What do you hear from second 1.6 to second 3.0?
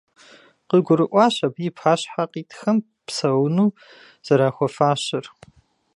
и пащхьэ къитхэм